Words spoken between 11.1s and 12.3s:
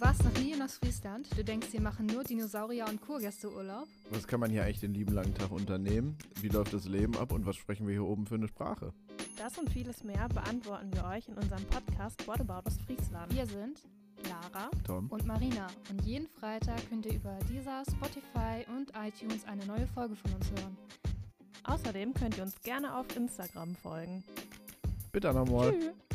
in unserem Podcast